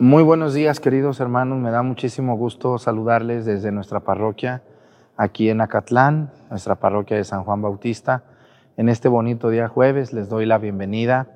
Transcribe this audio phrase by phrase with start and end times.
[0.00, 1.60] Muy buenos días, queridos hermanos.
[1.60, 4.60] Me da muchísimo gusto saludarles desde nuestra parroquia
[5.16, 8.24] aquí en Acatlán, nuestra parroquia de San Juan Bautista.
[8.76, 11.28] En este bonito día jueves les doy la bienvenida.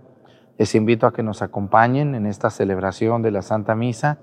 [0.56, 4.18] Les invito a que nos acompañen en esta celebración de la Santa Misa.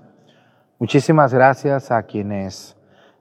[0.78, 2.76] Muchísimas gracias a quienes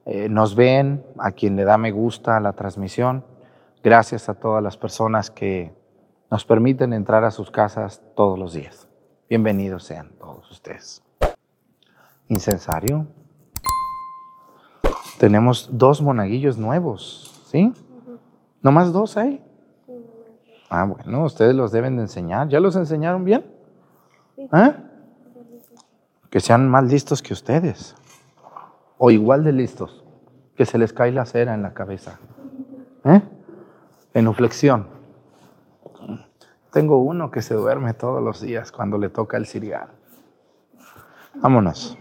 [0.06, 3.24] eh, nos ven, a quien le da me gusta la transmisión.
[3.82, 5.74] Gracias a todas las personas que
[6.30, 8.90] nos permiten entrar a sus casas todos los días.
[9.30, 11.05] Bienvenidos sean todos ustedes.
[12.28, 13.08] Incensario.
[15.20, 17.74] Tenemos dos monaguillos nuevos, ¿sí?
[18.62, 19.44] ¿No más dos hay?
[20.70, 22.50] Ah, bueno, ustedes los deben de enseñar.
[22.50, 23.46] ¿Ya los enseñaron bien?
[24.38, 24.76] ¿Eh?
[26.30, 27.96] Que sean más listos que ustedes.
[28.98, 30.04] O igual de listos.
[30.56, 32.20] Que se les cae la cera en la cabeza.
[33.04, 33.22] ¿Eh?
[34.34, 34.88] flexión.
[36.72, 39.90] Tengo uno que se duerme todos los días cuando le toca el cirial.
[41.36, 41.98] Vámonos.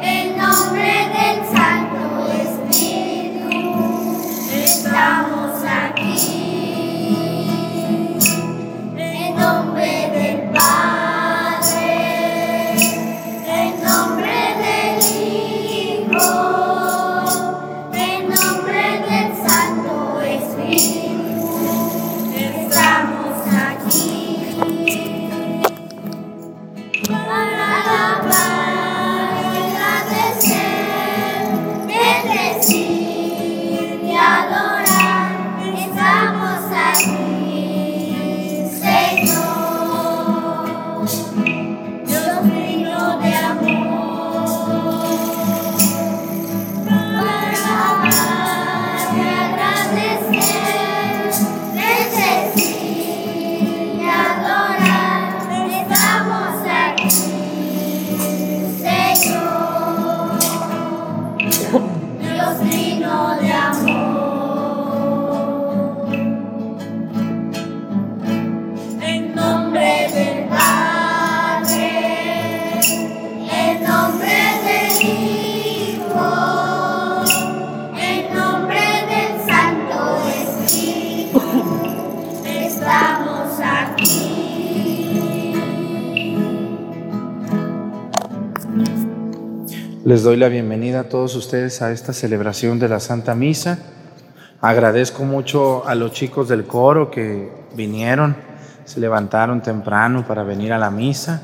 [0.00, 3.62] En nombre del Santo Espíritu
[4.52, 7.46] estamos aquí.
[8.96, 11.86] En nombre del Padre.
[13.46, 14.98] En nombre del
[16.10, 16.30] Hijo.
[17.92, 21.22] En nombre del Santo Espíritu
[22.34, 24.18] estamos aquí.
[90.08, 93.78] Les doy la bienvenida a todos ustedes a esta celebración de la Santa Misa.
[94.62, 98.34] Agradezco mucho a los chicos del coro que vinieron,
[98.86, 101.42] se levantaron temprano para venir a la misa,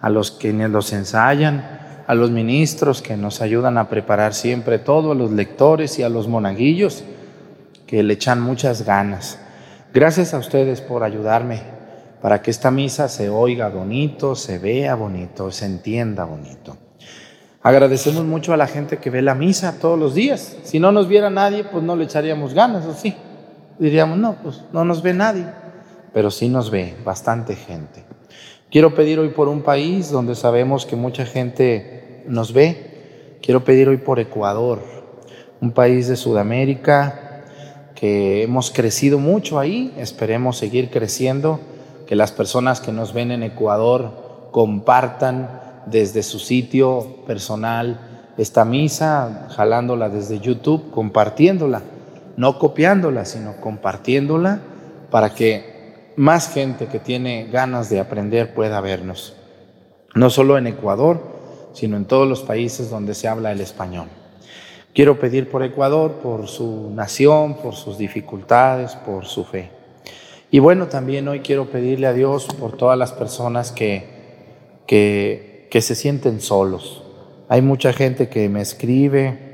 [0.00, 5.12] a los que los ensayan, a los ministros que nos ayudan a preparar siempre todo,
[5.12, 7.04] a los lectores y a los monaguillos
[7.86, 9.38] que le echan muchas ganas.
[9.94, 11.62] Gracias a ustedes por ayudarme
[12.20, 16.89] para que esta misa se oiga bonito, se vea bonito, se entienda bonito.
[17.62, 20.56] Agradecemos mucho a la gente que ve la misa todos los días.
[20.64, 23.14] Si no nos viera nadie, pues no le echaríamos ganas, ¿o sí?
[23.78, 25.44] Diríamos, no, pues no nos ve nadie.
[26.14, 28.04] Pero sí nos ve bastante gente.
[28.70, 33.38] Quiero pedir hoy por un país donde sabemos que mucha gente nos ve.
[33.42, 34.80] Quiero pedir hoy por Ecuador,
[35.60, 37.42] un país de Sudamérica
[37.94, 39.92] que hemos crecido mucho ahí.
[39.98, 41.60] Esperemos seguir creciendo.
[42.06, 48.00] Que las personas que nos ven en Ecuador compartan desde su sitio personal
[48.36, 51.82] esta misa, jalándola desde YouTube, compartiéndola,
[52.36, 54.60] no copiándola, sino compartiéndola
[55.10, 59.34] para que más gente que tiene ganas de aprender pueda vernos.
[60.14, 61.20] No solo en Ecuador,
[61.72, 64.08] sino en todos los países donde se habla el español.
[64.94, 69.70] Quiero pedir por Ecuador, por su nación, por sus dificultades, por su fe.
[70.50, 74.08] Y bueno, también hoy quiero pedirle a Dios por todas las personas que,
[74.86, 77.02] que que se sienten solos.
[77.48, 79.50] Hay mucha gente que me escribe,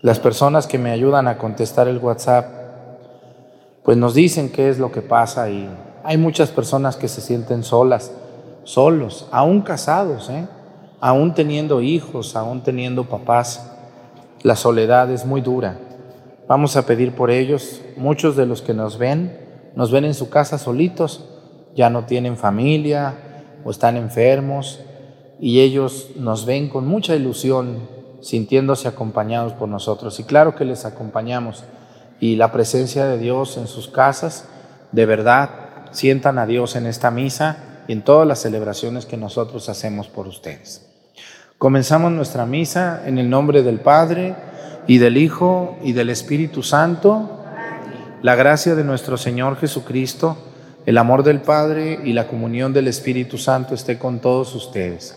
[0.00, 2.46] las personas que me ayudan a contestar el WhatsApp,
[3.82, 5.68] pues nos dicen qué es lo que pasa y
[6.04, 8.12] hay muchas personas que se sienten solas,
[8.62, 10.46] solos, aún casados, ¿eh?
[11.00, 13.72] aún teniendo hijos, aún teniendo papás.
[14.42, 15.78] La soledad es muy dura.
[16.46, 17.82] Vamos a pedir por ellos.
[17.96, 19.36] Muchos de los que nos ven,
[19.74, 21.24] nos ven en su casa solitos,
[21.74, 23.14] ya no tienen familia
[23.64, 24.80] o están enfermos
[25.40, 27.88] y ellos nos ven con mucha ilusión,
[28.20, 30.18] sintiéndose acompañados por nosotros.
[30.18, 31.64] Y claro que les acompañamos.
[32.20, 34.48] Y la presencia de Dios en sus casas,
[34.90, 35.50] de verdad,
[35.92, 40.26] sientan a Dios en esta misa y en todas las celebraciones que nosotros hacemos por
[40.26, 40.86] ustedes.
[41.58, 44.34] Comenzamos nuestra misa en el nombre del Padre
[44.86, 47.44] y del Hijo y del Espíritu Santo.
[48.22, 50.36] La gracia de nuestro Señor Jesucristo,
[50.86, 55.16] el amor del Padre y la comunión del Espíritu Santo esté con todos ustedes.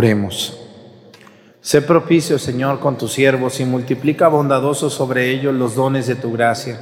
[0.00, 0.58] Oremos.
[1.60, 6.32] Sé propicio, Señor, con tus siervos y multiplica bondadoso sobre ellos los dones de tu
[6.32, 6.80] gracia,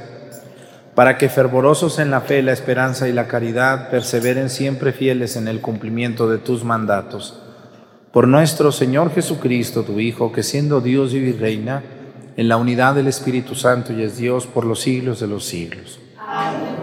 [0.95, 5.49] para que fervorosos en la fe, la esperanza y la caridad perseveren siempre fieles en
[5.49, 7.41] el cumplimiento de tus mandatos.
[8.13, 11.83] Por nuestro Señor Jesucristo, tu Hijo, que siendo Dios y reina,
[12.37, 15.99] en la unidad del Espíritu Santo y es Dios por los siglos de los siglos.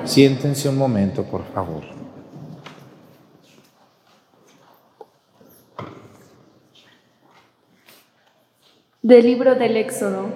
[0.05, 1.95] Siéntense un momento, por favor.
[9.06, 10.31] Del libro del Éxodo.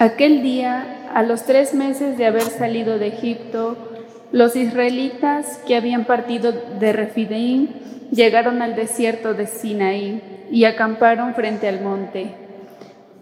[0.00, 3.76] Aquel día, a los tres meses de haber salido de Egipto,
[4.32, 7.68] los israelitas que habían partido de Refideim
[8.10, 12.34] llegaron al desierto de Sinaí y acamparon frente al monte.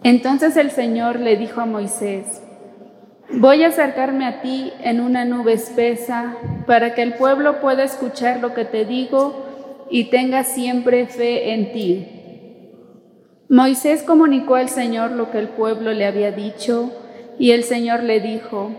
[0.01, 2.41] Entonces el Señor le dijo a Moisés,
[3.29, 6.35] Voy a acercarme a ti en una nube espesa
[6.65, 11.73] para que el pueblo pueda escuchar lo que te digo y tenga siempre fe en
[11.73, 12.20] ti.
[13.51, 16.89] Moisés comunicó al Señor lo que el pueblo le había dicho,
[17.37, 18.71] y el Señor le dijo,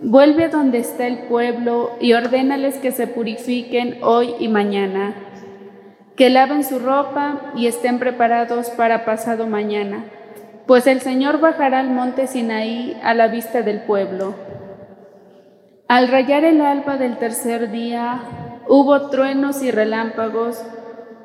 [0.00, 5.14] Vuelve donde está el pueblo y ordénales que se purifiquen hoy y mañana,
[6.16, 10.06] que laven su ropa y estén preparados para pasado mañana,
[10.66, 14.34] pues el Señor bajará al monte Sinaí a la vista del pueblo.
[15.88, 18.22] Al rayar el alba del tercer día,
[18.66, 20.64] hubo truenos y relámpagos,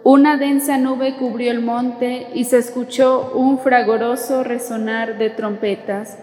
[0.04, 6.18] una densa nube cubrió el monte y se escuchó un fragoroso resonar de trompetas.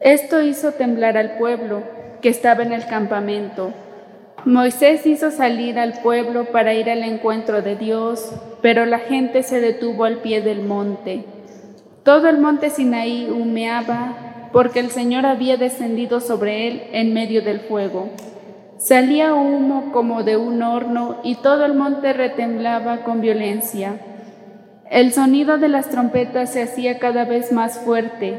[0.00, 1.82] Esto hizo temblar al pueblo
[2.22, 3.72] que estaba en el campamento.
[4.44, 9.60] Moisés hizo salir al pueblo para ir al encuentro de Dios, pero la gente se
[9.60, 11.24] detuvo al pie del monte.
[12.04, 17.60] Todo el monte Sinaí humeaba porque el Señor había descendido sobre él en medio del
[17.60, 18.08] fuego.
[18.80, 24.00] Salía humo como de un horno y todo el monte retemblaba con violencia.
[24.90, 28.38] El sonido de las trompetas se hacía cada vez más fuerte.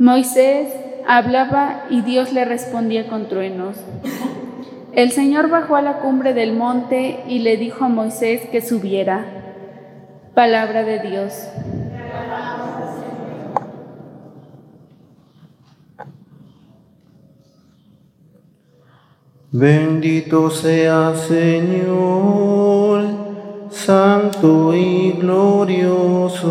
[0.00, 0.74] Moisés
[1.06, 3.76] hablaba y Dios le respondía con truenos.
[4.94, 9.26] El Señor bajó a la cumbre del monte y le dijo a Moisés que subiera.
[10.34, 11.48] Palabra de Dios.
[19.60, 23.02] Bendito sea Señor,
[23.70, 26.44] santo y glorioso.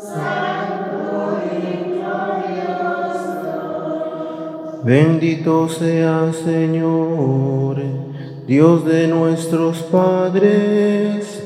[0.00, 1.58] santo y
[1.98, 3.34] glorioso.
[4.84, 7.82] Bendito sea Señor,
[8.46, 11.42] Dios de nuestros padres,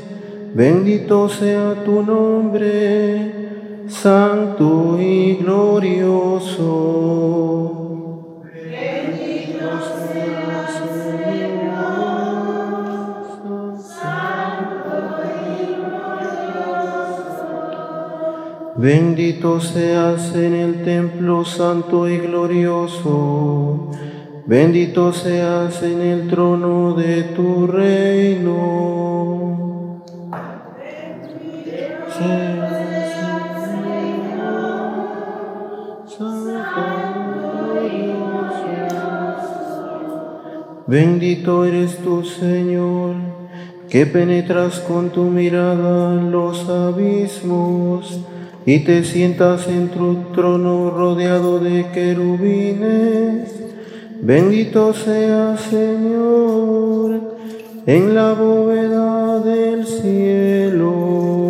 [0.53, 3.44] bendito sea tu nombre
[3.89, 6.65] santo y glorioso.
[8.53, 10.67] Bendito sea
[11.07, 12.19] Señor,
[13.79, 15.75] santo y.
[18.77, 23.91] Bendito seas en el templo santo y glorioso.
[24.47, 28.45] Bendito seas en el trono de tu reino.
[32.19, 32.54] Señor.
[40.95, 43.17] Bendito eres tú, Señor,
[43.91, 48.21] que penetras con tu mirada los abismos
[48.65, 53.53] y te sientas en tu trono rodeado de querubines.
[54.21, 57.39] Bendito sea, Señor,
[57.87, 61.44] en la bóveda del cielo.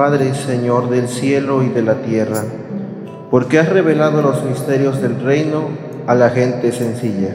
[0.00, 2.42] Padre Señor del cielo y de la tierra,
[3.30, 5.68] porque has revelado los misterios del reino
[6.06, 7.34] a la gente sencilla.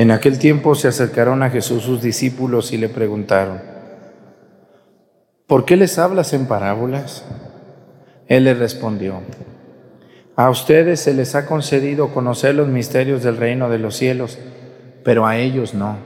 [0.00, 3.60] En aquel tiempo se acercaron a Jesús sus discípulos y le preguntaron,
[5.46, 7.22] ¿por qué les hablas en parábolas?
[8.26, 9.20] Él les respondió,
[10.36, 14.38] a ustedes se les ha concedido conocer los misterios del reino de los cielos,
[15.04, 15.98] pero a ellos no.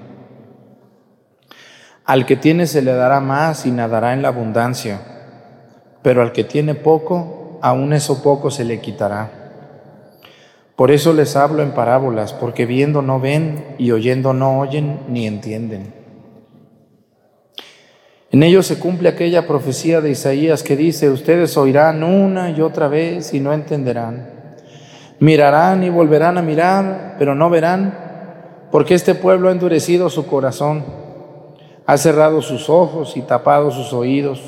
[2.04, 4.98] Al que tiene se le dará más y nadará en la abundancia,
[6.02, 9.43] pero al que tiene poco, aún eso poco se le quitará.
[10.76, 15.26] Por eso les hablo en parábolas, porque viendo no ven y oyendo no oyen ni
[15.26, 15.94] entienden.
[18.32, 22.88] En ellos se cumple aquella profecía de Isaías que dice, ustedes oirán una y otra
[22.88, 24.28] vez y no entenderán.
[25.20, 30.84] Mirarán y volverán a mirar, pero no verán, porque este pueblo ha endurecido su corazón,
[31.86, 34.42] ha cerrado sus ojos y tapado sus oídos,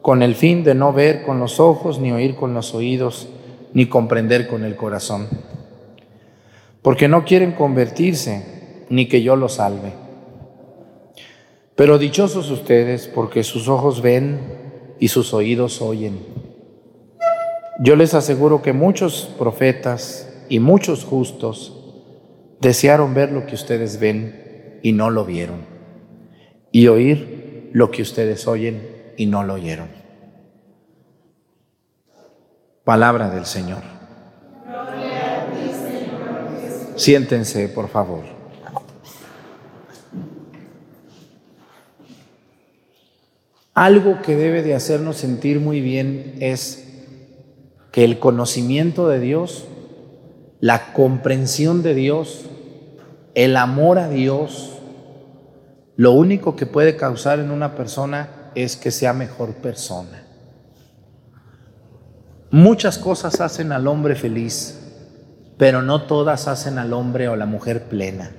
[0.00, 3.28] con el fin de no ver con los ojos ni oír con los oídos
[3.74, 5.28] ni comprender con el corazón,
[6.82, 9.92] porque no quieren convertirse ni que yo los salve.
[11.74, 14.38] Pero dichosos ustedes porque sus ojos ven
[14.98, 16.18] y sus oídos oyen.
[17.80, 21.78] Yo les aseguro que muchos profetas y muchos justos
[22.60, 25.64] desearon ver lo que ustedes ven y no lo vieron,
[26.70, 28.82] y oír lo que ustedes oyen
[29.16, 30.01] y no lo oyeron.
[32.84, 33.82] Palabra del Señor.
[36.96, 38.24] Siéntense, por favor.
[43.74, 46.88] Algo que debe de hacernos sentir muy bien es
[47.92, 49.64] que el conocimiento de Dios,
[50.60, 52.46] la comprensión de Dios,
[53.34, 54.78] el amor a Dios,
[55.96, 60.26] lo único que puede causar en una persona es que sea mejor persona.
[62.52, 64.78] Muchas cosas hacen al hombre feliz,
[65.56, 68.30] pero no todas hacen al hombre o la mujer plena.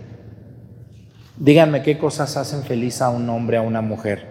[1.35, 4.27] Díganme qué cosas hacen feliz a un hombre, a una mujer.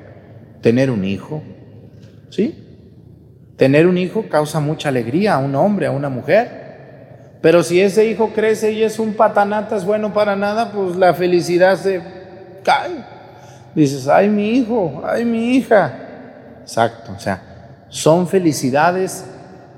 [0.61, 1.43] Tener un hijo,
[2.31, 2.65] ¿sí?
[3.57, 7.39] Tener un hijo causa mucha alegría a un hombre, a una mujer.
[7.43, 11.77] Pero si ese hijo crece y es un patanatas bueno para nada, pues la felicidad
[11.77, 12.01] se
[12.63, 13.05] cae.
[13.75, 15.93] Dices, ay mi hijo, ay mi hija.
[16.61, 17.43] Exacto, o sea,
[17.89, 19.25] son felicidades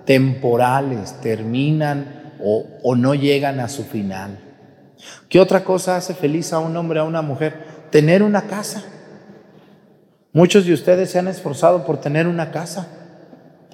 [0.05, 4.39] temporales, terminan o, no llegan a su final.
[5.29, 7.89] ¿Qué otra cosa hace feliz a un hombre, a una mujer?
[7.91, 8.83] Tener una casa.
[10.33, 12.89] Muchos de ustedes se han esforzado por tener una casa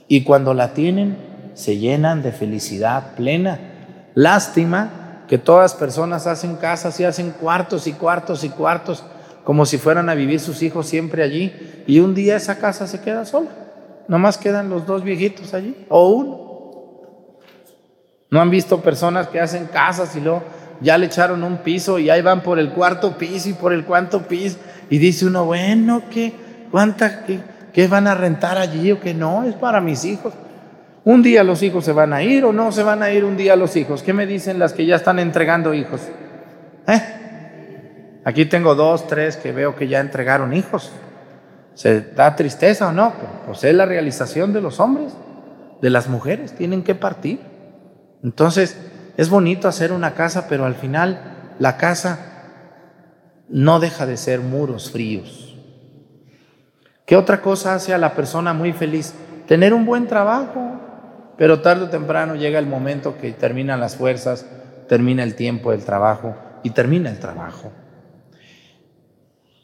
[0.08, 1.16] y cuando la tienen
[1.54, 3.58] se llenan de felicidad plena.
[4.14, 9.04] Lástima que todas personas hacen casas y hacen cuartos y cuartos y cuartos
[9.44, 13.00] como si fueran a vivir sus hijos siempre allí y un día esa casa se
[13.00, 13.50] queda sola.
[14.10, 17.38] Nomás quedan los dos viejitos allí o uno.
[18.28, 20.42] ¿No han visto personas que hacen casas y luego
[20.80, 23.84] ya le echaron un piso y ahí van por el cuarto piso y por el
[23.84, 24.58] cuarto piso
[24.90, 26.32] y dice uno, bueno, ¿qué?
[26.72, 27.24] ¿Cuánta?
[27.24, 27.38] Qué,
[27.72, 29.44] ¿Qué van a rentar allí o qué no?
[29.44, 30.34] Es para mis hijos.
[31.04, 33.36] Un día los hijos se van a ir o no se van a ir un
[33.36, 34.02] día los hijos.
[34.02, 36.00] ¿Qué me dicen las que ya están entregando hijos?
[36.88, 38.20] ¿Eh?
[38.24, 40.90] Aquí tengo dos, tres que veo que ya entregaron hijos.
[41.80, 43.14] ¿Se da tristeza o no?
[43.46, 45.14] Pues es la realización de los hombres,
[45.80, 47.40] de las mujeres, tienen que partir.
[48.22, 48.76] Entonces,
[49.16, 52.18] es bonito hacer una casa, pero al final la casa
[53.48, 55.56] no deja de ser muros fríos.
[57.06, 59.14] ¿Qué otra cosa hace a la persona muy feliz?
[59.48, 64.44] Tener un buen trabajo, pero tarde o temprano llega el momento que terminan las fuerzas,
[64.86, 67.72] termina el tiempo del trabajo y termina el trabajo.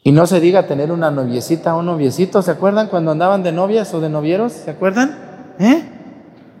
[0.07, 3.51] Y no se diga tener una noviecita o un noviecito, ¿se acuerdan cuando andaban de
[3.51, 4.53] novias o de novieros?
[4.53, 5.17] ¿Se acuerdan?
[5.59, 5.83] ¿Eh?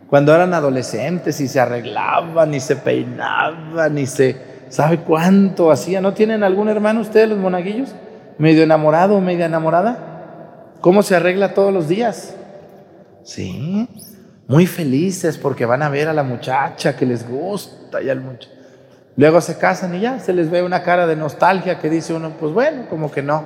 [0.09, 4.35] Cuando eran adolescentes y se arreglaban y se peinaban y se...
[4.67, 6.03] ¿Sabe cuánto hacían?
[6.03, 7.95] ¿No tienen algún hermano ustedes, los monaguillos?
[8.37, 10.73] ¿Medio enamorado o media enamorada?
[10.81, 12.35] ¿Cómo se arregla todos los días?
[13.23, 13.87] Sí,
[14.49, 18.56] muy felices porque van a ver a la muchacha que les gusta y al muchacho.
[19.17, 22.33] Luego se casan y ya se les ve una cara de nostalgia que dice uno,
[22.39, 23.45] pues bueno, como que no.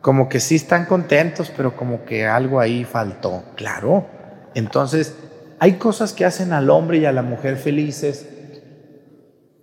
[0.00, 3.42] Como que sí están contentos, pero como que algo ahí faltó.
[3.56, 4.06] Claro.
[4.54, 5.16] Entonces,
[5.58, 8.28] hay cosas que hacen al hombre y a la mujer felices.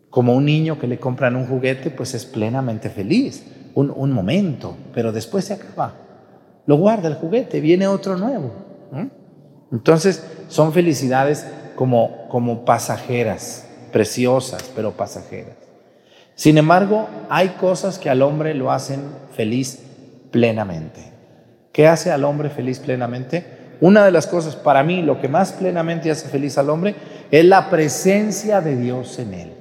[0.10, 3.46] Como un niño que le compran un juguete, pues es plenamente feliz.
[3.76, 5.94] Un, un momento, pero después se acaba.
[6.66, 8.52] Lo guarda el juguete, viene otro nuevo.
[9.72, 15.56] Entonces, son felicidades como, como pasajeras, preciosas, pero pasajeras.
[16.36, 19.02] Sin embargo, hay cosas que al hombre lo hacen
[19.36, 19.80] feliz
[20.32, 21.12] plenamente.
[21.72, 23.58] ¿Qué hace al hombre feliz plenamente?
[23.82, 26.96] Una de las cosas, para mí, lo que más plenamente hace feliz al hombre
[27.32, 29.54] es la presencia de Dios en él.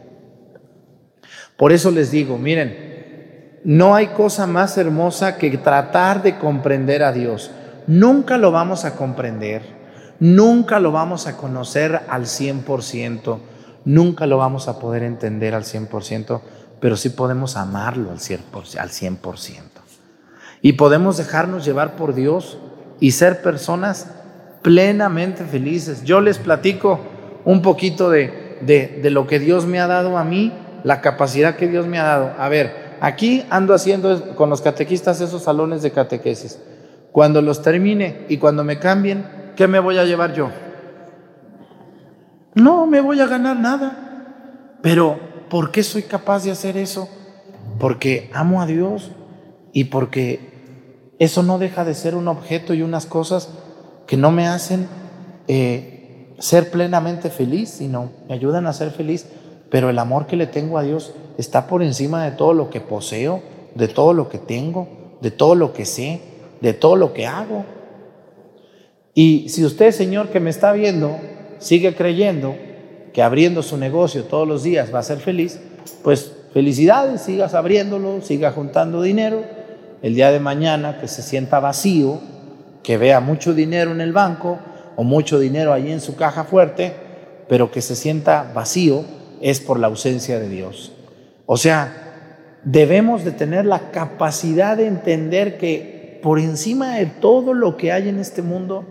[1.57, 7.13] Por eso les digo, miren, no hay cosa más hermosa que tratar de comprender a
[7.13, 7.51] Dios.
[7.87, 9.63] Nunca lo vamos a comprender,
[10.21, 13.39] nunca lo vamos a conocer al 100%,
[13.87, 16.41] nunca lo vamos a poder entender al 100%,
[16.81, 19.61] pero sí podemos amarlo al 100%.
[20.61, 22.59] Y podemos dejarnos llevar por Dios
[23.01, 24.11] y ser personas
[24.61, 26.03] plenamente felices.
[26.05, 27.01] Yo les platico
[27.45, 31.69] un poquito de, de, lo que Dios me ha dado a mí, la capacidad que
[31.69, 32.33] Dios me ha dado.
[32.39, 36.59] A ver, aquí ando haciendo con los catequistas esos salones de catequesis.
[37.13, 40.51] Cuando los termine y cuando me cambien, ¿qué me voy a llevar yo?
[42.57, 44.79] No me voy a ganar nada.
[44.83, 47.09] Pero, ¿por qué soy capaz de hacer eso?
[47.79, 49.13] Porque amo a Dios
[49.73, 53.51] y porque eso no deja de ser un objeto y unas cosas
[54.09, 54.89] que no me hacen
[55.47, 59.27] eh, ser plenamente feliz, sino me ayudan a ser feliz.
[59.71, 62.81] Pero el amor que le tengo a Dios está por encima de todo lo que
[62.81, 63.41] poseo,
[63.77, 64.89] de todo lo que tengo,
[65.21, 66.21] de todo lo que sé
[66.61, 67.65] de todo lo que hago.
[69.15, 71.17] Y si usted, Señor, que me está viendo,
[71.59, 72.57] sigue creyendo
[73.13, 75.59] que abriendo su negocio todos los días va a ser feliz,
[76.03, 79.43] pues felicidades, sigas abriéndolo, siga juntando dinero.
[80.03, 82.21] El día de mañana que se sienta vacío,
[82.83, 84.59] que vea mucho dinero en el banco
[84.97, 86.93] o mucho dinero allí en su caja fuerte,
[87.49, 89.05] pero que se sienta vacío,
[89.41, 90.93] es por la ausencia de Dios.
[91.47, 97.77] O sea, debemos de tener la capacidad de entender que por encima de todo lo
[97.77, 98.85] que hay en este mundo,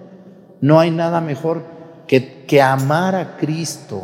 [0.61, 1.74] no hay nada mejor
[2.07, 4.01] que, que amar a Cristo.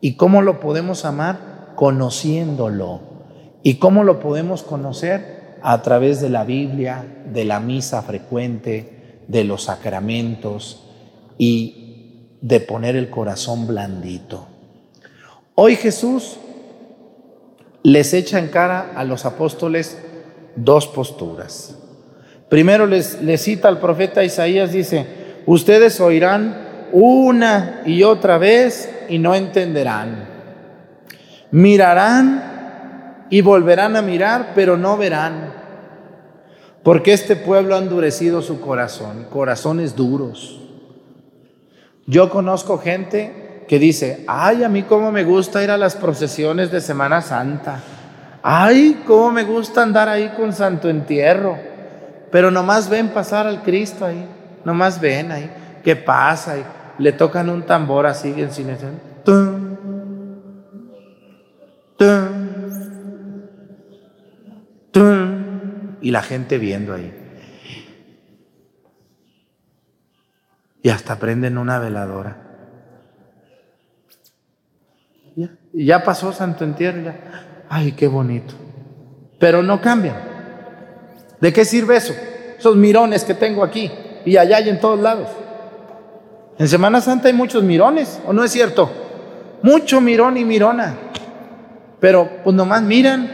[0.00, 1.72] ¿Y cómo lo podemos amar?
[1.76, 3.00] Conociéndolo.
[3.62, 5.58] ¿Y cómo lo podemos conocer?
[5.62, 10.84] A través de la Biblia, de la misa frecuente, de los sacramentos
[11.36, 14.46] y de poner el corazón blandito.
[15.54, 16.36] Hoy Jesús
[17.82, 19.98] les echa en cara a los apóstoles
[20.56, 21.76] dos posturas.
[22.48, 25.06] Primero les, cita al profeta Isaías, dice,
[25.46, 30.26] ustedes oirán una y otra vez y no entenderán.
[31.50, 35.52] Mirarán y volverán a mirar, pero no verán.
[36.82, 40.60] Porque este pueblo ha endurecido su corazón, corazones duros.
[42.06, 46.70] Yo conozco gente que dice, ay, a mí cómo me gusta ir a las procesiones
[46.70, 47.80] de Semana Santa.
[48.42, 51.58] Ay, cómo me gusta andar ahí con Santo Entierro.
[52.30, 54.26] Pero nomás ven pasar al Cristo ahí,
[54.64, 55.50] nomás ven ahí,
[55.82, 56.56] ¿qué pasa?
[56.58, 56.64] Y
[56.98, 58.88] le tocan un tambor así en silencio.
[59.24, 59.68] ¡Tum!
[66.00, 67.14] Y la gente viendo ahí.
[70.82, 72.44] Y hasta prenden una veladora.
[75.36, 77.12] Ya, ya pasó Santo Entierro.
[77.68, 78.54] Ay, qué bonito.
[79.38, 80.16] Pero no cambian.
[81.40, 82.14] ¿De qué sirve eso?
[82.58, 83.90] Esos mirones que tengo aquí
[84.24, 85.28] y allá y en todos lados.
[86.58, 88.90] En Semana Santa hay muchos mirones, ¿o no es cierto?
[89.62, 90.94] Mucho mirón y mirona.
[92.00, 93.28] Pero pues nomás miran.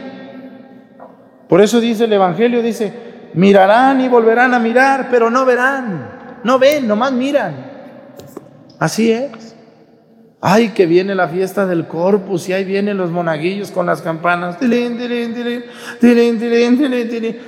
[1.47, 2.93] Por eso dice el Evangelio, dice,
[3.33, 6.39] mirarán y volverán a mirar, pero no verán.
[6.43, 7.55] No ven, nomás miran.
[8.79, 9.55] Así es.
[10.41, 14.57] Ay, que viene la fiesta del Corpus y ahí vienen los monaguillos con las campanas.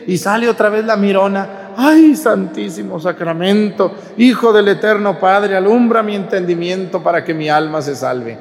[0.07, 1.66] Y sale otra vez la mirona.
[1.79, 7.95] Ay, Santísimo Sacramento, Hijo del Eterno Padre, alumbra mi entendimiento para que mi alma se
[7.95, 8.39] salve.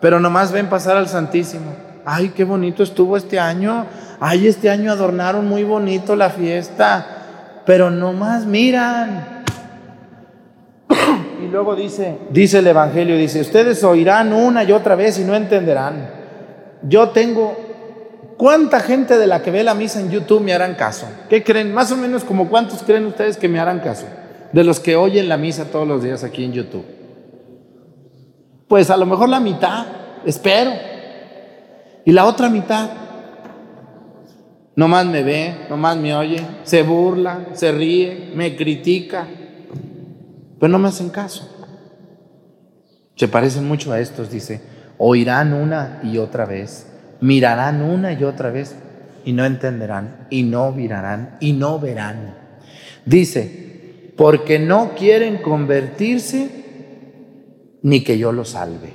[0.00, 1.74] Pero nomás ven pasar al Santísimo.
[2.04, 3.86] Ay, qué bonito estuvo este año.
[4.20, 7.62] Ay, este año adornaron muy bonito la fiesta.
[7.66, 9.42] Pero nomás miran.
[11.42, 15.34] Y luego dice, dice el Evangelio, dice, ustedes oirán una y otra vez y no
[15.34, 16.08] entenderán.
[16.82, 17.56] Yo tengo,
[18.36, 21.06] ¿cuánta gente de la que ve la misa en YouTube me harán caso?
[21.28, 21.72] ¿Qué creen?
[21.72, 24.06] Más o menos como cuántos creen ustedes que me harán caso?
[24.52, 26.84] De los que oyen la misa todos los días aquí en YouTube.
[28.68, 29.86] Pues a lo mejor la mitad,
[30.24, 30.72] espero.
[32.04, 32.90] Y la otra mitad,
[34.74, 39.26] nomás me ve, nomás me oye, se burla, se ríe, me critica
[40.58, 41.52] pero no me hacen caso.
[43.14, 44.60] Se parecen mucho a estos, dice,
[44.98, 46.86] oirán una y otra vez,
[47.20, 48.76] mirarán una y otra vez
[49.24, 52.34] y no entenderán y no mirarán y no verán.
[53.04, 56.50] Dice, porque no quieren convertirse
[57.82, 58.92] ni que yo los salve.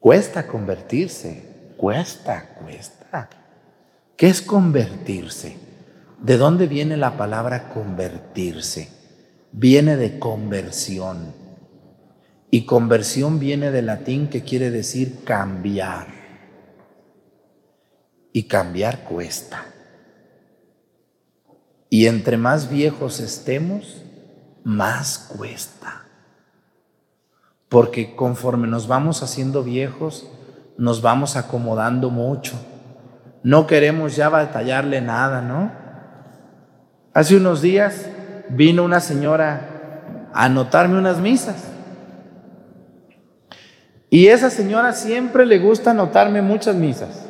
[0.00, 3.30] Cuesta convertirse, cuesta, cuesta.
[4.16, 5.56] ¿Qué es convertirse?
[6.20, 8.94] ¿De dónde viene la palabra convertirse?
[9.56, 11.32] viene de conversión.
[12.54, 16.06] Y conversión viene del latín que quiere decir cambiar.
[18.32, 19.66] Y cambiar cuesta.
[21.90, 24.04] Y entre más viejos estemos,
[24.62, 26.04] más cuesta.
[27.68, 30.30] Porque conforme nos vamos haciendo viejos,
[30.78, 32.54] nos vamos acomodando mucho.
[33.42, 35.72] No queremos ya batallarle nada, ¿no?
[37.14, 38.06] Hace unos días
[38.48, 41.73] vino una señora a anotarme unas misas.
[44.14, 47.26] Y esa señora siempre le gusta anotarme muchas misas,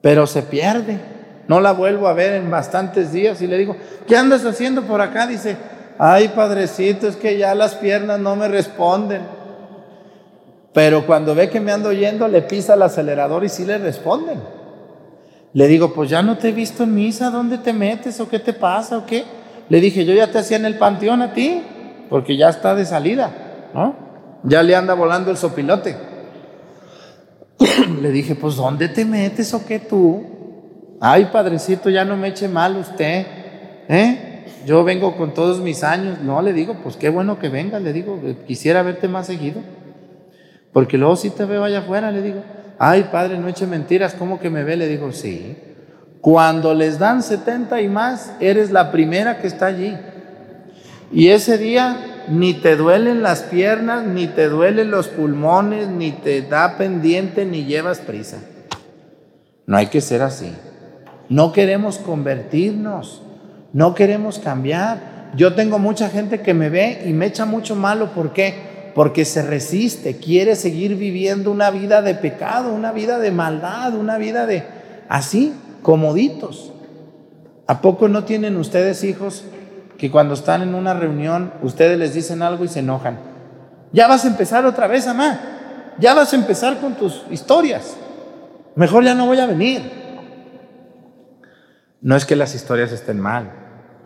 [0.00, 0.98] pero se pierde.
[1.46, 3.76] No la vuelvo a ver en bastantes días y le digo,
[4.08, 5.26] ¿qué andas haciendo por acá?
[5.26, 5.58] Dice,
[5.98, 9.20] ay padrecito, es que ya las piernas no me responden.
[10.72, 14.40] Pero cuando ve que me ando yendo, le pisa el acelerador y sí le responden.
[15.52, 18.38] Le digo, pues ya no te he visto en misa, ¿dónde te metes o qué
[18.38, 19.24] te pasa o qué?
[19.68, 21.62] Le dije, yo ya te hacía en el panteón a ti,
[22.08, 23.30] porque ya está de salida,
[23.74, 24.11] ¿no?
[24.44, 25.96] Ya le anda volando el sopilote.
[28.00, 30.24] le dije, pues ¿dónde te metes o qué tú?
[31.00, 33.26] Ay, padrecito, ya no me eche mal usted,
[33.88, 34.44] ¿eh?
[34.64, 36.20] Yo vengo con todos mis años.
[36.20, 39.60] No, le digo, pues qué bueno que venga, le digo, quisiera verte más seguido.
[40.72, 42.42] Porque luego si te veo allá afuera, le digo,
[42.78, 44.76] ay, padre, no eche mentiras, ¿cómo que me ve?
[44.76, 45.56] Le digo, sí.
[46.20, 49.96] Cuando les dan 70 y más, eres la primera que está allí.
[51.10, 56.40] Y ese día ni te duelen las piernas, ni te duelen los pulmones, ni te
[56.40, 58.38] da pendiente, ni llevas prisa.
[59.66, 60.50] No hay que ser así.
[61.28, 63.20] No queremos convertirnos,
[63.74, 65.30] no queremos cambiar.
[65.36, 68.14] Yo tengo mucha gente que me ve y me echa mucho malo.
[68.14, 68.54] ¿Por qué?
[68.94, 74.16] Porque se resiste, quiere seguir viviendo una vida de pecado, una vida de maldad, una
[74.16, 74.64] vida de
[75.10, 76.72] así comoditos.
[77.66, 79.44] ¿A poco no tienen ustedes hijos
[80.02, 83.20] que cuando están en una reunión ustedes les dicen algo y se enojan?
[83.92, 85.38] Ya vas a empezar otra vez, mamá.
[86.00, 87.96] Ya vas a empezar con tus historias.
[88.74, 89.80] Mejor ya no voy a venir.
[92.00, 93.52] No es que las historias estén mal,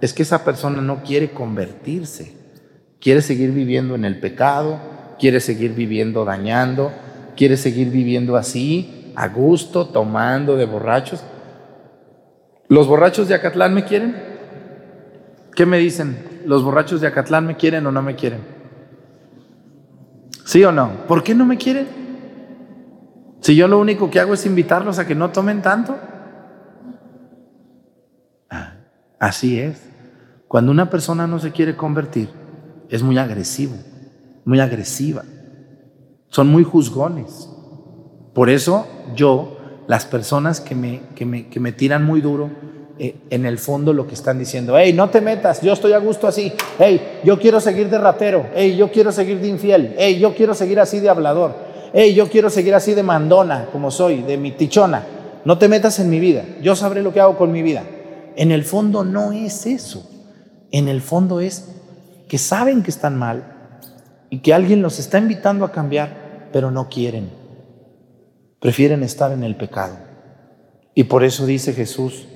[0.02, 2.37] es que esa persona no quiere convertirse.
[3.00, 4.78] Quiere seguir viviendo en el pecado,
[5.18, 6.92] quiere seguir viviendo dañando,
[7.38, 11.24] quiere seguir viviendo así, a gusto, tomando de borrachos.
[12.68, 14.25] ¿Los borrachos de Acatlán me quieren?
[15.56, 16.42] ¿Qué me dicen?
[16.44, 18.40] ¿Los borrachos de Acatlán me quieren o no me quieren?
[20.44, 21.06] ¿Sí o no?
[21.08, 21.88] ¿Por qué no me quieren?
[23.40, 25.96] Si yo lo único que hago es invitarlos a que no tomen tanto.
[28.50, 28.74] Ah,
[29.18, 29.82] así es.
[30.46, 32.28] Cuando una persona no se quiere convertir,
[32.90, 33.76] es muy agresivo,
[34.44, 35.24] muy agresiva.
[36.28, 37.48] Son muy juzgones.
[38.34, 39.56] Por eso yo
[39.88, 42.50] las personas que me, que me, que me tiran muy duro,
[42.98, 45.98] eh, en el fondo lo que están diciendo, hey, no te metas, yo estoy a
[45.98, 50.18] gusto así, hey, yo quiero seguir de ratero, hey, yo quiero seguir de infiel, hey,
[50.18, 51.54] yo quiero seguir así de hablador,
[51.92, 55.04] hey, yo quiero seguir así de mandona, como soy, de mi tichona,
[55.44, 57.85] no te metas en mi vida, yo sabré lo que hago con mi vida.
[58.35, 60.09] En el fondo no es eso,
[60.70, 61.68] en el fondo es
[62.28, 63.78] que saben que están mal
[64.30, 67.30] y que alguien los está invitando a cambiar, pero no quieren,
[68.59, 69.98] prefieren estar en el pecado.
[70.94, 72.26] Y por eso dice Jesús,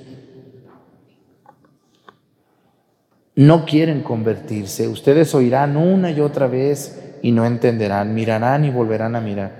[3.35, 4.87] no quieren convertirse.
[4.87, 9.51] Ustedes oirán una y otra vez y no entenderán, mirarán y volverán a mirar.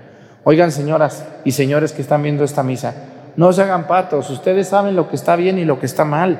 [0.44, 2.94] Oigan, señoras y señores que están viendo esta misa,
[3.36, 6.38] no se hagan patos, ustedes saben lo que está bien y lo que está mal.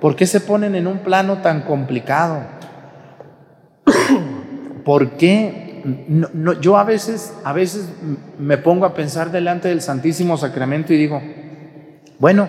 [0.00, 2.40] ¿Por qué se ponen en un plano tan complicado?
[4.84, 5.64] ¿Por qué?
[6.60, 7.88] yo a veces, a veces
[8.38, 11.22] me pongo a pensar delante del Santísimo Sacramento y digo,
[12.18, 12.48] bueno,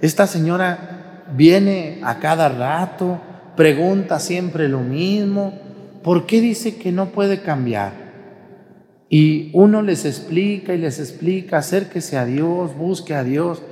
[0.00, 3.20] esta señora viene a cada rato,
[3.56, 5.54] pregunta siempre lo mismo,
[6.02, 8.04] ¿por qué dice que no puede cambiar?
[9.08, 13.62] Y uno les explica y les explica, acérquese a Dios, busque a Dios.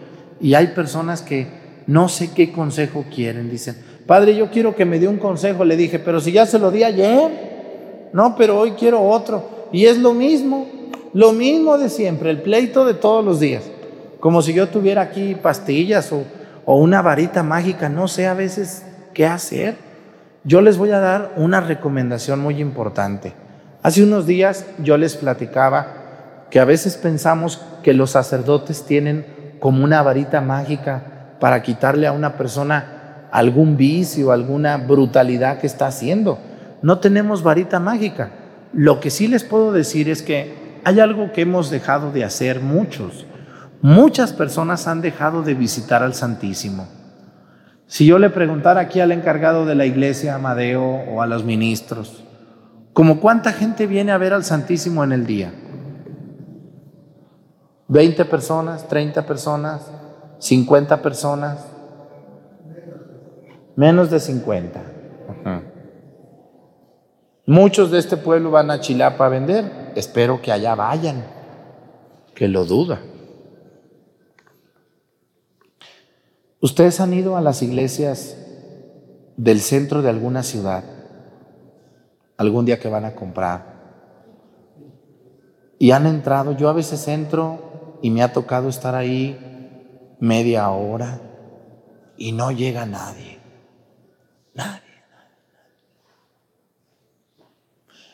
[0.41, 1.47] Y hay personas que
[1.87, 5.65] no sé qué consejo quieren, dicen, Padre, yo quiero que me dé un consejo.
[5.65, 9.69] Le dije, pero si ya se lo di ayer, no, pero hoy quiero otro.
[9.73, 10.67] Y es lo mismo,
[11.13, 13.65] lo mismo de siempre, el pleito de todos los días.
[14.21, 16.25] Como si yo tuviera aquí pastillas o,
[16.65, 19.77] o una varita mágica, no sé a veces qué hacer.
[20.45, 23.33] Yo les voy a dar una recomendación muy importante.
[23.83, 29.85] Hace unos días yo les platicaba que a veces pensamos que los sacerdotes tienen como
[29.85, 36.39] una varita mágica para quitarle a una persona algún vicio, alguna brutalidad que está haciendo.
[36.83, 38.31] No tenemos varita mágica.
[38.73, 42.61] Lo que sí les puedo decir es que hay algo que hemos dejado de hacer
[42.61, 43.27] muchos.
[43.81, 46.87] Muchas personas han dejado de visitar al Santísimo.
[47.93, 52.25] Si yo le preguntara aquí al encargado de la iglesia, Amadeo, o a los ministros,
[52.95, 55.53] ¿como cuánta gente viene a ver al Santísimo en el día?
[57.91, 58.89] ¿20 personas?
[58.89, 59.91] ¿30 personas?
[60.41, 61.67] ¿50 personas?
[63.77, 64.81] Menos de 50.
[67.45, 69.93] Muchos de este pueblo van a Chilapa a vender.
[69.97, 71.27] Espero que allá vayan,
[72.35, 73.01] que lo duda.
[76.63, 78.37] Ustedes han ido a las iglesias
[79.37, 80.85] del centro de alguna ciudad,
[82.37, 83.73] algún día que van a comprar,
[85.81, 91.21] y han entrado, yo a veces entro y me ha tocado estar ahí media hora
[92.17, 93.41] y no llega nadie,
[94.55, 94.83] nadie.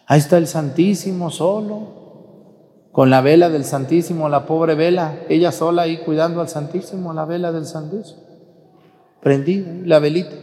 [0.07, 5.83] Ahí está el Santísimo solo, con la vela del Santísimo, la pobre vela, ella sola
[5.83, 8.28] ahí cuidando al Santísimo, la vela del Santísimo
[9.29, 10.35] prendida, la velita.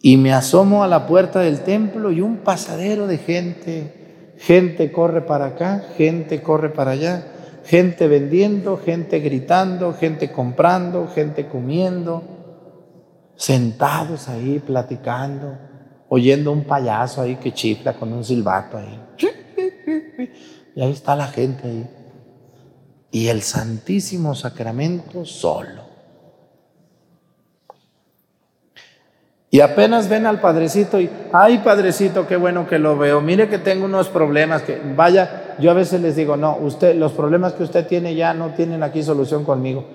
[0.00, 4.34] Y me asomo a la puerta del templo y un pasadero de gente.
[4.38, 7.26] Gente corre para acá, gente corre para allá,
[7.64, 12.22] gente vendiendo, gente gritando, gente comprando, gente comiendo,
[13.34, 15.58] sentados ahí platicando,
[16.08, 19.00] oyendo un payaso ahí que chifla con un silbato ahí.
[20.76, 22.05] Y ahí está la gente ahí
[23.10, 25.86] y el Santísimo Sacramento solo.
[29.50, 33.58] Y apenas ven al padrecito y, ay padrecito, qué bueno que lo veo, mire que
[33.58, 37.62] tengo unos problemas, que vaya, yo a veces les digo, no, usted, los problemas que
[37.62, 39.86] usted tiene ya no tienen aquí solución conmigo.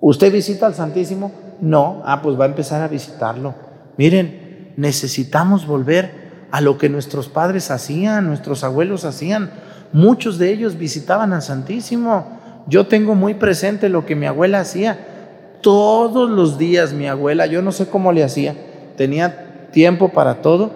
[0.00, 1.32] ¿Usted visita al Santísimo?
[1.60, 3.54] No, ah, pues va a empezar a visitarlo.
[3.96, 9.50] Miren, necesitamos volver a lo que nuestros padres hacían, nuestros abuelos hacían.
[9.92, 12.38] Muchos de ellos visitaban al Santísimo.
[12.66, 15.58] Yo tengo muy presente lo que mi abuela hacía.
[15.62, 18.54] Todos los días mi abuela, yo no sé cómo le hacía,
[18.96, 20.70] tenía tiempo para todo,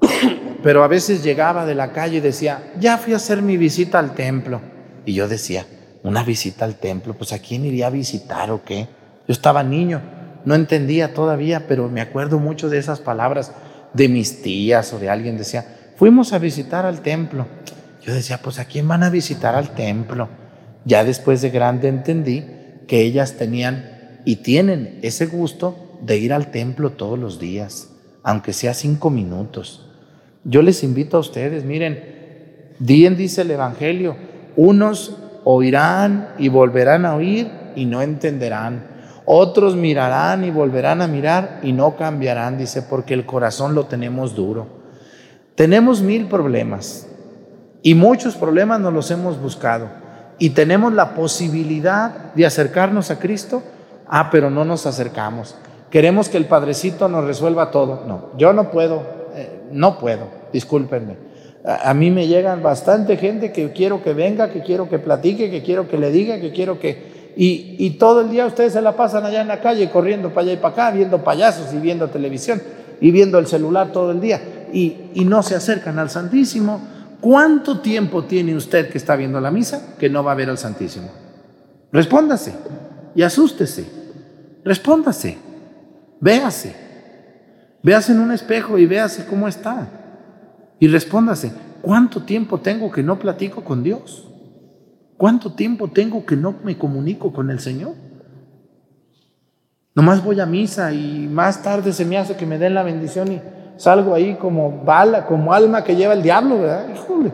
[0.62, 3.98] pero a veces llegaba de la calle y decía, ya fui a hacer mi visita
[3.98, 4.60] al templo.
[5.04, 5.66] Y yo decía,
[6.02, 8.86] una visita al templo, pues a quién iría a visitar o qué.
[9.26, 10.00] Yo estaba niño,
[10.44, 13.52] no entendía todavía, pero me acuerdo mucho de esas palabras
[13.92, 17.46] de mis tías o de alguien decía, fuimos a visitar al templo.
[18.10, 20.28] Yo decía, pues a quién van a visitar al templo.
[20.84, 22.44] Ya después de grande entendí
[22.88, 27.88] que ellas tenían y tienen ese gusto de ir al templo todos los días,
[28.24, 29.88] aunque sea cinco minutos.
[30.42, 32.02] Yo les invito a ustedes, miren,
[32.80, 34.16] bien dice el Evangelio,
[34.56, 38.88] unos oirán y volverán a oír y no entenderán.
[39.24, 44.34] Otros mirarán y volverán a mirar y no cambiarán, dice, porque el corazón lo tenemos
[44.34, 44.66] duro.
[45.54, 47.06] Tenemos mil problemas,
[47.82, 49.88] Y muchos problemas nos los hemos buscado.
[50.38, 53.62] Y tenemos la posibilidad de acercarnos a Cristo.
[54.06, 55.54] Ah, pero no nos acercamos.
[55.90, 58.04] Queremos que el Padrecito nos resuelva todo.
[58.06, 59.02] No, yo no puedo,
[59.34, 61.16] eh, no puedo, discúlpenme.
[61.64, 65.62] A, mí me llegan bastante gente que quiero que venga, que quiero que platique, que
[65.62, 67.32] quiero que le diga, que quiero que...
[67.36, 70.42] Y, y todo el día ustedes se la pasan allá en la calle corriendo para
[70.42, 72.62] allá y para acá, viendo payasos y viendo televisión
[73.00, 74.40] y viendo el celular todo el día
[74.72, 76.80] y, y no se acercan al Santísimo.
[77.20, 80.58] ¿Cuánto tiempo tiene usted que está viendo la misa que no va a ver al
[80.58, 81.10] Santísimo?
[81.92, 82.54] Respóndase
[83.14, 83.84] y asústese.
[84.64, 85.38] Respóndase.
[86.20, 86.74] Véase.
[87.82, 89.88] Véase en un espejo y véase cómo está.
[90.78, 91.52] Y respóndase,
[91.82, 94.26] ¿cuánto tiempo tengo que no platico con Dios?
[95.16, 97.92] ¿Cuánto tiempo tengo que no me comunico con el Señor?
[99.94, 103.32] Nomás voy a misa y más tarde se me hace que me den la bendición
[103.32, 103.40] y
[103.80, 106.86] salgo ahí como bala, como alma que lleva el diablo, ¿verdad?
[106.94, 107.32] Híjole,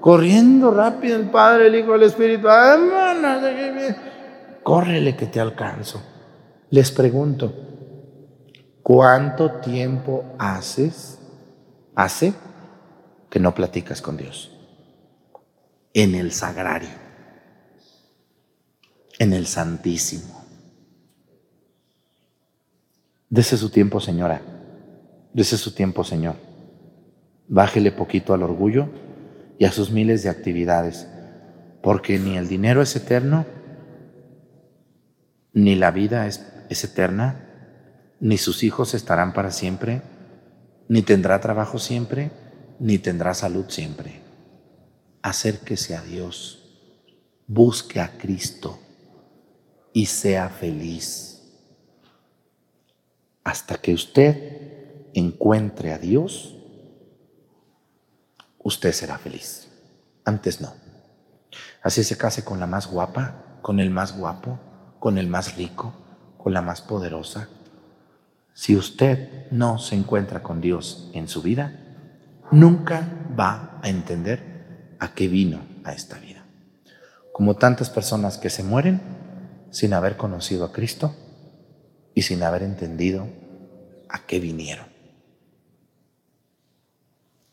[0.00, 2.46] corriendo rápido el Padre, el Hijo, el Espíritu.
[4.62, 6.00] Córrele que te alcanzo.
[6.70, 7.52] Les pregunto,
[8.80, 11.18] ¿cuánto tiempo haces,
[11.96, 12.32] hace
[13.28, 14.52] que no platicas con Dios?
[15.94, 16.90] En el sagrario,
[19.18, 20.44] en el santísimo.
[23.28, 24.57] Dese su tiempo, señora.
[25.38, 26.34] Dese su tiempo, Señor.
[27.46, 28.88] Bájele poquito al orgullo
[29.56, 31.06] y a sus miles de actividades,
[31.80, 33.46] porque ni el dinero es eterno,
[35.52, 37.46] ni la vida es, es eterna,
[38.18, 40.02] ni sus hijos estarán para siempre,
[40.88, 42.32] ni tendrá trabajo siempre,
[42.80, 44.20] ni tendrá salud siempre.
[45.22, 46.64] Acérquese a Dios,
[47.46, 48.80] busque a Cristo
[49.92, 51.40] y sea feliz.
[53.44, 54.77] Hasta que usted
[55.14, 56.56] encuentre a Dios,
[58.58, 59.68] usted será feliz.
[60.24, 60.74] Antes no.
[61.82, 64.58] Así se case con la más guapa, con el más guapo,
[64.98, 65.94] con el más rico,
[66.36, 67.48] con la más poderosa.
[68.52, 71.72] Si usted no se encuentra con Dios en su vida,
[72.50, 76.44] nunca va a entender a qué vino a esta vida.
[77.32, 79.00] Como tantas personas que se mueren
[79.70, 81.14] sin haber conocido a Cristo
[82.14, 83.28] y sin haber entendido
[84.08, 84.87] a qué vinieron.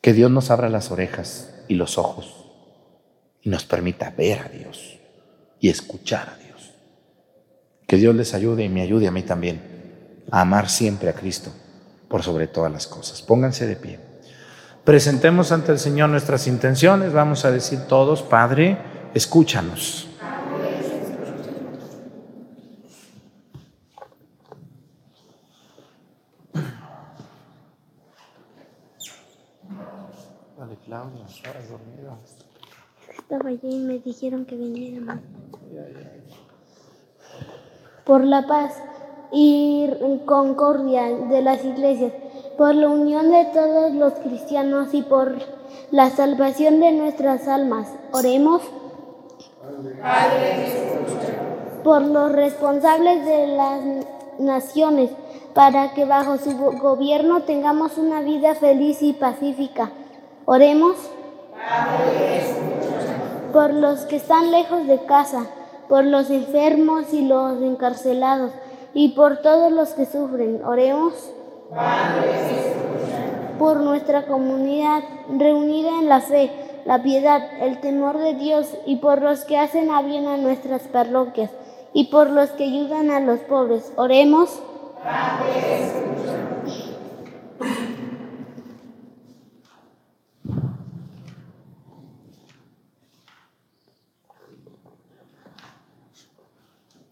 [0.05, 2.45] Que Dios nos abra las orejas y los ojos
[3.41, 4.99] y nos permita ver a Dios
[5.59, 6.75] y escuchar a Dios.
[7.87, 11.49] Que Dios les ayude y me ayude a mí también a amar siempre a Cristo
[12.07, 13.23] por sobre todas las cosas.
[13.23, 13.99] Pónganse de pie.
[14.83, 17.11] Presentemos ante el Señor nuestras intenciones.
[17.11, 18.77] Vamos a decir todos, Padre,
[19.15, 20.07] escúchanos.
[33.17, 35.23] Estaba allí y me dijeron que viniéramos.
[38.03, 38.73] Por la paz
[39.31, 39.89] y
[40.25, 42.13] concordia de las iglesias,
[42.57, 45.35] por la unión de todos los cristianos y por
[45.91, 47.91] la salvación de nuestras almas.
[48.11, 48.61] Oremos.
[51.83, 53.81] Por los responsables de las
[54.39, 55.09] naciones,
[55.55, 59.91] para que bajo su gobierno tengamos una vida feliz y pacífica.
[60.47, 60.95] Oremos.
[63.51, 65.47] Por los que están lejos de casa,
[65.89, 68.51] por los enfermos y los encarcelados,
[68.93, 70.63] y por todos los que sufren.
[70.63, 71.13] Oremos.
[73.57, 75.01] Por nuestra comunidad
[75.35, 76.51] reunida en la fe,
[76.85, 80.83] la piedad, el temor de Dios, y por los que hacen a bien a nuestras
[80.83, 81.49] parroquias,
[81.93, 83.91] y por los que ayudan a los pobres.
[83.95, 84.61] Oremos.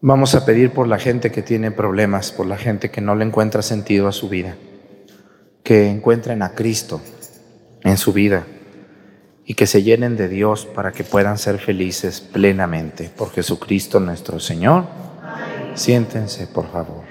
[0.06, 3.24] Vamos a pedir por la gente que tiene problemas, por la gente que no le
[3.24, 4.54] encuentra sentido a su vida,
[5.62, 7.00] que encuentren a Cristo
[7.82, 8.44] en su vida
[9.46, 14.40] y que se llenen de Dios para que puedan ser felices plenamente por Jesucristo nuestro
[14.40, 14.84] Señor.
[15.74, 17.03] Siéntense, por favor.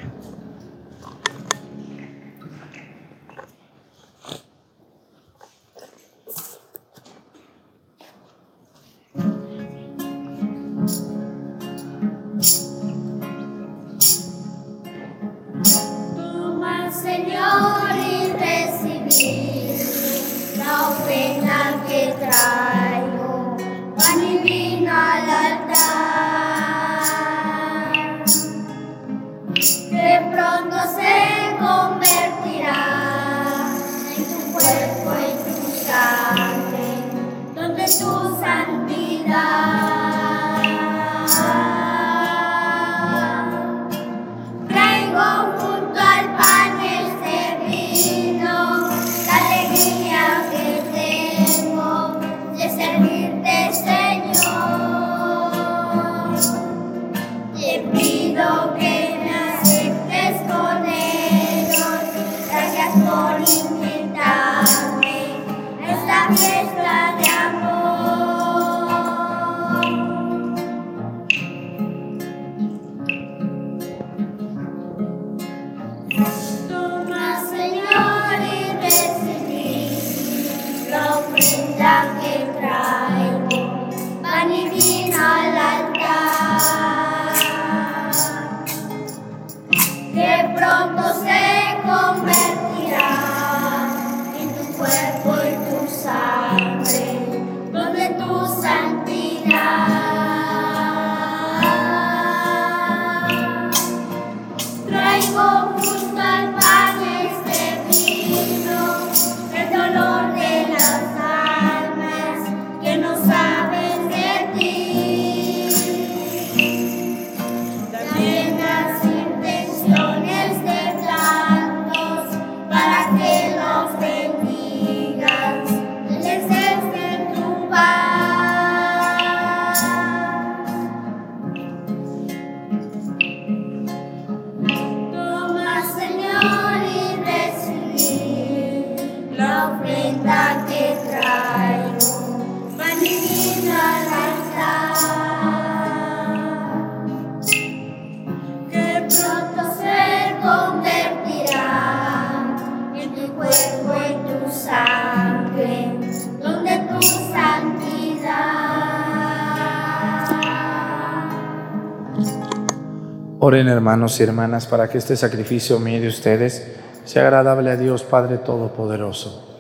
[163.46, 166.66] Oren hermanos y hermanas para que este sacrificio mío de ustedes
[167.04, 169.60] sea agradable a Dios Padre Todopoderoso.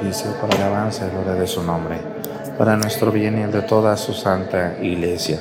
[0.00, 1.98] Oficio para alabanza y gloria de su nombre,
[2.56, 5.40] para nuestro bien y el de toda su santa iglesia.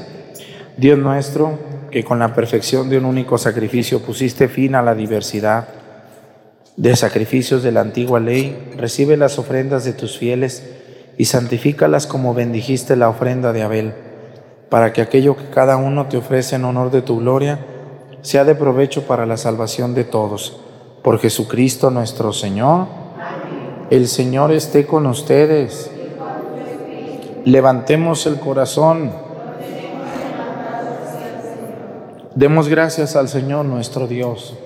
[0.75, 1.57] Dios nuestro,
[1.91, 5.69] que con la perfección de un único sacrificio pusiste fin a la diversidad
[6.75, 10.61] de sacrificios de la antigua ley, recibe las ofrendas de tus fieles
[11.17, 13.93] y santifícalas como bendijiste la ofrenda de Abel
[14.73, 17.59] para que aquello que cada uno te ofrece en honor de tu gloria
[18.23, 20.57] sea de provecho para la salvación de todos.
[21.03, 22.87] Por Jesucristo nuestro Señor.
[23.91, 25.91] El Señor esté con ustedes.
[27.45, 29.11] Levantemos el corazón.
[32.33, 34.57] Demos gracias al Señor nuestro Dios.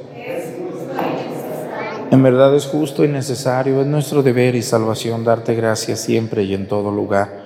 [2.12, 6.54] En verdad es justo y necesario, es nuestro deber y salvación darte gracias siempre y
[6.54, 7.46] en todo lugar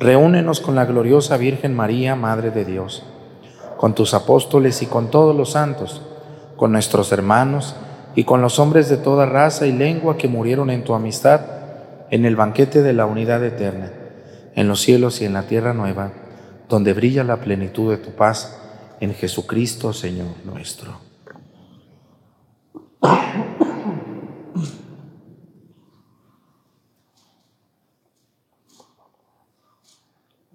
[0.00, 3.04] reúnenos con la gloriosa Virgen María, Madre de Dios,
[3.76, 6.00] con tus apóstoles y con todos los santos,
[6.56, 7.76] con nuestros hermanos
[8.16, 11.42] y con los hombres de toda raza y lengua que murieron en tu amistad,
[12.10, 13.92] en el banquete de la unidad eterna,
[14.54, 16.12] en los cielos y en la tierra nueva,
[16.68, 18.56] donde brilla la plenitud de tu paz,
[19.00, 20.98] en Jesucristo, Señor nuestro.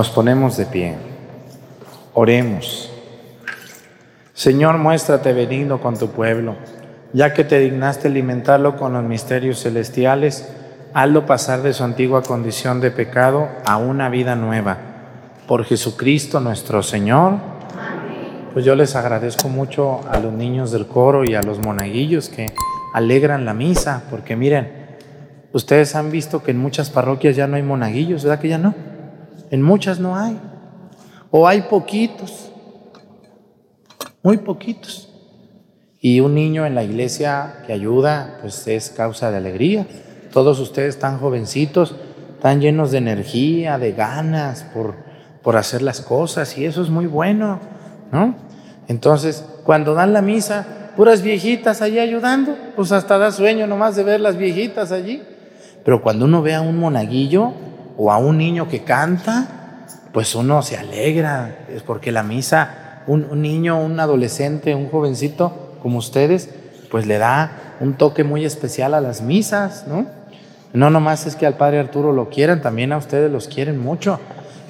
[0.00, 0.94] Nos ponemos de pie.
[2.14, 2.90] Oremos.
[4.32, 6.56] Señor, muéstrate benigno con tu pueblo.
[7.12, 10.50] Ya que te dignaste alimentarlo con los misterios celestiales,
[10.94, 14.78] hazlo pasar de su antigua condición de pecado a una vida nueva.
[15.46, 17.34] Por Jesucristo nuestro Señor.
[18.54, 22.46] Pues yo les agradezco mucho a los niños del coro y a los monaguillos que
[22.94, 24.96] alegran la misa, porque miren,
[25.52, 28.89] ustedes han visto que en muchas parroquias ya no hay monaguillos, ¿verdad que ya no?
[29.50, 30.38] En muchas no hay.
[31.30, 32.50] O hay poquitos,
[34.22, 35.08] muy poquitos.
[36.00, 39.86] Y un niño en la iglesia que ayuda, pues es causa de alegría.
[40.32, 41.94] Todos ustedes tan jovencitos,
[42.40, 44.94] tan llenos de energía, de ganas por,
[45.42, 47.60] por hacer las cosas, y eso es muy bueno,
[48.12, 48.34] ¿no?
[48.88, 54.02] Entonces, cuando dan la misa, puras viejitas allí ayudando, pues hasta da sueño nomás de
[54.02, 55.22] ver las viejitas allí.
[55.84, 57.52] Pero cuando uno ve a un monaguillo,
[58.02, 59.46] o a un niño que canta,
[60.14, 65.98] pues uno se alegra, es porque la misa, un, niño, un adolescente, un jovencito como
[65.98, 66.48] ustedes,
[66.90, 70.06] pues le da un toque muy especial a las misas, ¿no?
[70.72, 74.18] No nomás es que al Padre Arturo lo quieran, también a ustedes los quieren mucho.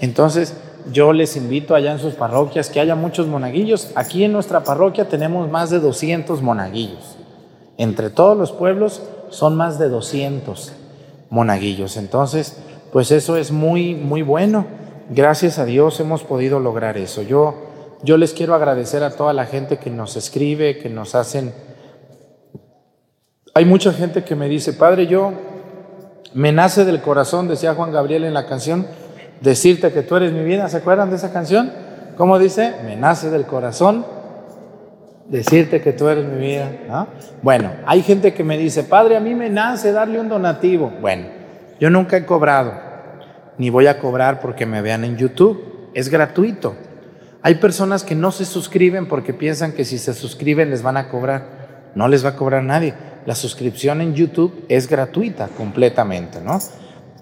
[0.00, 0.56] Entonces,
[0.90, 3.92] yo les invito allá en sus parroquias que haya muchos monaguillos.
[3.94, 7.16] Aquí en nuestra parroquia tenemos más de 200 monaguillos.
[7.78, 10.72] Entre todos los pueblos son más de 200
[11.30, 11.96] monaguillos.
[11.96, 12.56] Entonces,
[12.92, 14.66] pues eso es muy, muy bueno.
[15.10, 17.22] Gracias a Dios hemos podido lograr eso.
[17.22, 17.54] Yo,
[18.02, 21.52] yo les quiero agradecer a toda la gente que nos escribe, que nos hacen
[23.54, 25.32] Hay mucha gente que me dice, Padre, yo
[26.34, 28.86] me nace del corazón, decía Juan Gabriel en la canción,
[29.40, 30.68] decirte que tú eres mi vida.
[30.68, 31.72] ¿Se acuerdan de esa canción?
[32.16, 32.74] ¿Cómo dice?
[32.84, 34.04] Me nace del corazón
[35.30, 37.06] decirte que tú eres mi vida.
[37.40, 40.92] Bueno, hay gente que me dice, Padre, a mí me nace darle un donativo.
[41.00, 41.39] Bueno,
[41.80, 42.74] yo nunca he cobrado,
[43.56, 45.90] ni voy a cobrar porque me vean en YouTube.
[45.94, 46.76] Es gratuito.
[47.42, 51.08] Hay personas que no se suscriben porque piensan que si se suscriben les van a
[51.08, 51.90] cobrar.
[51.94, 52.94] No les va a cobrar nadie.
[53.26, 56.58] La suscripción en YouTube es gratuita completamente, ¿no?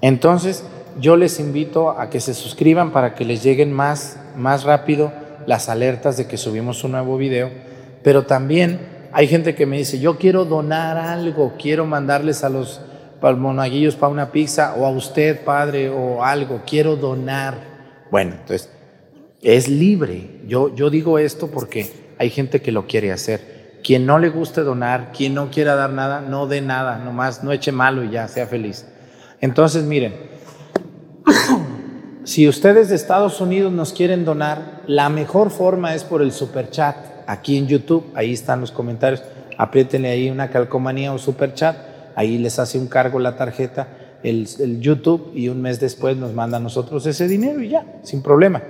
[0.01, 0.65] Entonces,
[1.01, 5.13] yo les invito a que se suscriban para que les lleguen más, más rápido
[5.47, 7.51] las alertas de que subimos un nuevo video.
[8.03, 8.81] Pero también
[9.13, 12.81] hay gente que me dice, yo quiero donar algo, quiero mandarles a los
[13.21, 17.55] monaguillos para una pizza o a usted, padre, o algo, quiero donar.
[18.11, 18.71] Bueno, entonces,
[19.43, 20.41] es libre.
[20.47, 23.81] Yo, yo digo esto porque hay gente que lo quiere hacer.
[23.83, 27.53] Quien no le guste donar, quien no quiera dar nada, no dé nada, nomás no
[27.53, 28.87] eche malo y ya, sea feliz.
[29.41, 30.15] Entonces, miren,
[32.25, 36.71] si ustedes de Estados Unidos nos quieren donar, la mejor forma es por el super
[36.71, 36.97] chat
[37.27, 39.23] aquí en YouTube, ahí están los comentarios,
[39.57, 41.77] apriétenle ahí una calcomanía o super chat,
[42.19, 43.87] ahí les hace un cargo la tarjeta,
[44.25, 48.23] el, YouTube y un mes después nos manda a nosotros ese dinero y ya, sin
[48.23, 48.61] problema.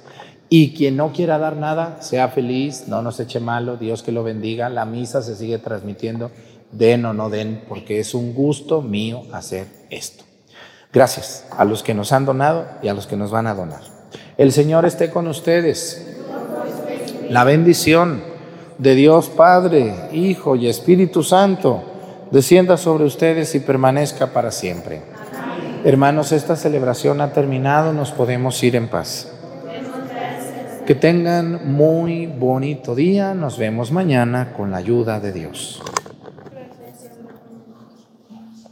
[0.51, 4.24] Y quien no quiera dar nada, sea feliz, no nos eche malo, Dios que lo
[4.24, 4.68] bendiga.
[4.70, 6.32] La misa se sigue transmitiendo,
[6.72, 10.24] den o no den, porque es un gusto mío hacer esto.
[10.92, 13.82] Gracias a los que nos han donado y a los que nos van a donar.
[14.38, 16.18] El Señor esté con ustedes.
[17.30, 18.24] La bendición
[18.78, 21.84] de Dios Padre, Hijo y Espíritu Santo
[22.32, 25.02] descienda sobre ustedes y permanezca para siempre.
[25.84, 29.32] Hermanos, esta celebración ha terminado, nos podemos ir en paz.
[30.86, 35.82] Que tengan muy bonito día, nos vemos mañana con la ayuda de Dios.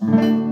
[0.08, 0.47] Thank you.